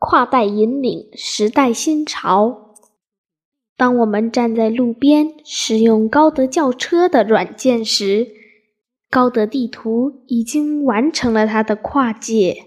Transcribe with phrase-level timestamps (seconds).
[0.00, 2.74] 跨代引领时代新潮。
[3.76, 8.28] 当我们站在路边使用高德轿车的软件时，
[9.10, 12.64] 高德地图已经完成了它的跨界。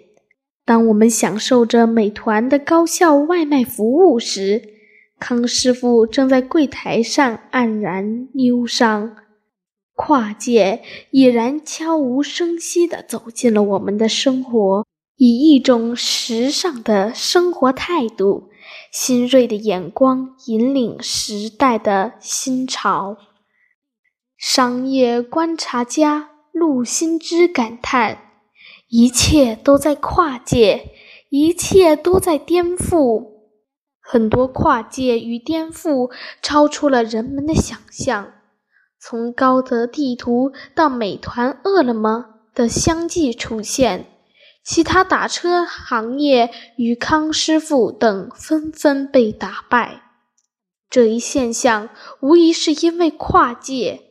[0.63, 4.61] 当我们享受着美团的高效外卖服务时，
[5.19, 9.15] 康师傅正在柜台上黯然忧伤。
[9.95, 14.85] 跨界已然悄无声息地走进了我们的生活，
[15.15, 18.49] 以一种时尚的生活态度、
[18.91, 23.17] 新锐的眼光引领时代的新潮。
[24.37, 28.17] 商业观察家陆新之感叹
[28.89, 30.91] ：“一切都在跨界，
[31.29, 33.31] 一切都在颠覆。
[34.01, 38.33] 很多跨界与颠覆超出了人们的想象。”
[38.99, 44.12] 从高德地图到美团、饿了么的相继出现，
[44.63, 50.01] 其他打车行业与康师傅等纷纷被打败。
[50.89, 51.89] 这一现象
[52.21, 54.01] 无疑是因为跨界，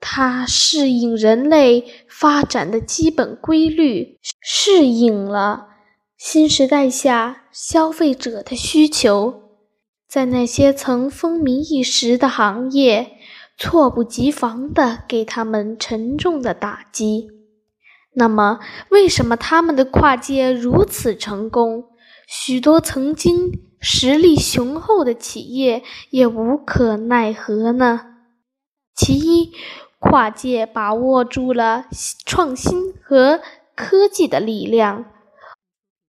[0.00, 5.68] 它适应人类发展的基本规律，适应了
[6.16, 9.42] 新时代下消费者的需求。
[10.08, 13.12] 在那些曾风靡一时的行业。
[13.58, 17.35] 猝不及防地给他们沉重的打击。
[18.18, 21.84] 那么，为什么他们的跨界如此成功，
[22.26, 28.00] 许多曾经实力雄厚的企业也无可奈何呢？
[28.94, 29.52] 其一，
[29.98, 31.84] 跨界把握住了
[32.24, 33.40] 创新和
[33.74, 35.04] 科技的力量。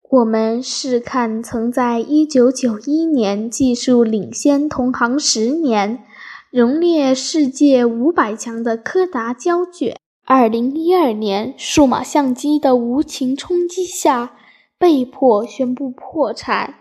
[0.10, 6.04] 我们试看曾在一九九一年技术领先同行十年。
[6.52, 10.01] 荣列世界五百强的柯达胶卷，
[10.34, 14.38] 二零一二年数码相机的无情冲击下，
[14.78, 16.76] 被迫宣布破产。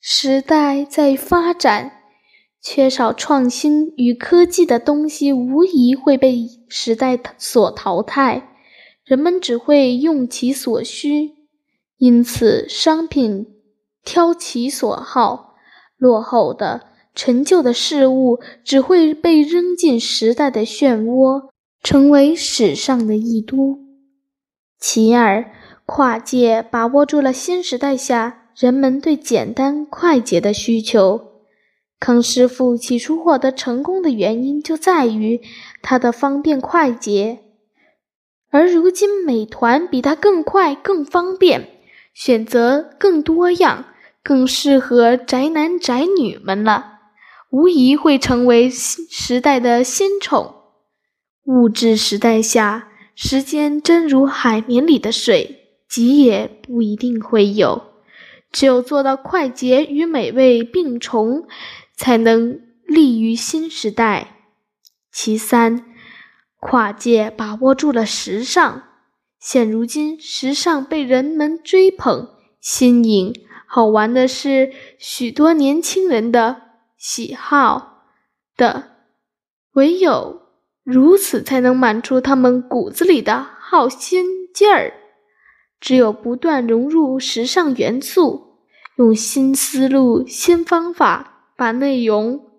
[0.00, 2.02] 时代在发展，
[2.60, 8.48] 缺少创新与科技的东西无疑会被时代所淘汰，
[9.04, 11.30] 人们只会用其所需，
[11.98, 13.46] 因此商品
[14.04, 15.54] 挑其所好，
[15.96, 16.88] 落后的。
[17.14, 21.50] 陈旧的事物只会被扔进时代的漩涡，
[21.84, 23.78] 成为史上的异都。
[24.80, 25.52] 其二，
[25.84, 31.32] 跨界把握住了新时代下人们对简单快捷的需求。
[32.00, 35.42] 康师傅起初获得成功的原因就在于
[35.82, 37.40] 它的方便快捷，
[38.50, 41.68] 而如今美团比它更快、更方便，
[42.14, 43.84] 选择更多样，
[44.22, 47.00] 更适合宅男宅女们了。
[47.50, 50.63] 无疑会成为新时代的新宠。
[51.44, 57.82] 物质时代下，时间真如海绵里的水，挤也不一定会有。
[58.50, 61.46] 只有做到快捷与美味并重，
[61.96, 64.38] 才能立于新时代。
[65.12, 65.84] 其三，
[66.60, 68.82] 跨界把握住了时尚。
[69.38, 72.30] 现如今，时尚被人们追捧、
[72.60, 73.34] 新颖。
[73.66, 76.62] 好玩的是，许多年轻人的。
[76.96, 78.04] 喜好
[78.56, 78.92] 的，
[79.72, 80.43] 唯有
[80.84, 84.92] 如此，才能满足他们骨子里的好心劲儿。
[85.80, 88.58] 只有不断融入时尚元素，
[88.96, 92.50] 用新思路、新方法，把内容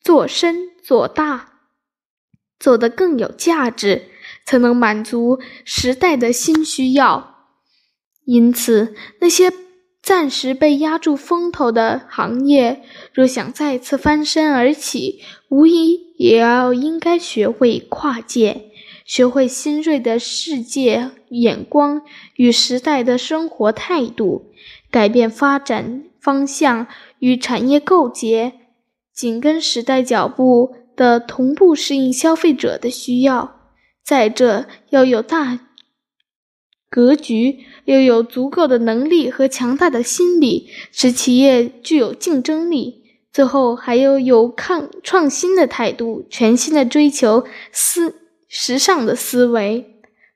[0.00, 1.52] 做深做大，
[2.58, 4.08] 做得更有价值，
[4.44, 7.46] 才能满足时代的新需要。
[8.24, 9.52] 因此，那些。
[10.02, 18.70] 暂时被压住风头的行业，若想再次翻身而起，无疑也要应该学会跨界，
[19.04, 22.02] 学会新锐的世界眼光
[22.36, 24.50] 与时代的生活态度，
[24.90, 26.86] 改变发展方向
[27.18, 28.54] 与产业构结，
[29.14, 33.56] 紧跟时代脚步的同步适应消费者的需要。
[34.02, 35.60] 再者，要有大。
[36.90, 43.04] 格局又有足够的能力和强大的心理，使企业具有竞争力。
[43.32, 48.16] 最后，还要有抗创新的态度，全新的追求思
[48.48, 49.86] 时尚的思维，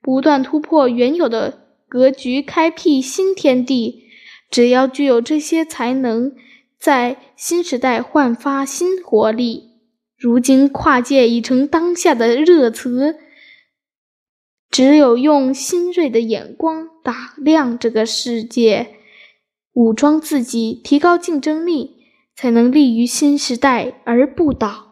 [0.01, 1.59] 不断突破原有的
[1.89, 4.05] 格局，开辟新天地。
[4.49, 6.33] 只要具有这些才能，
[6.79, 9.71] 在新时代焕发新活力。
[10.17, 13.17] 如今，跨界已成当下的热词。
[14.75, 18.97] 只有用新锐的眼光打量这个世界，
[19.73, 21.99] 武装自己，提高竞争力，
[22.35, 24.84] 才能立于新时代而不倒。